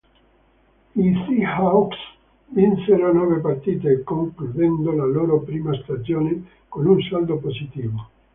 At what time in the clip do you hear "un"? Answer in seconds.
6.87-6.99